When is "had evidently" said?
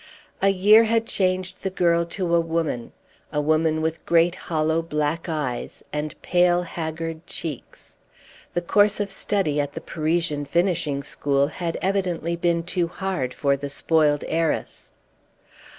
11.45-12.35